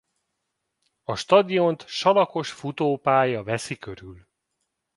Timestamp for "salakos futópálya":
1.87-3.43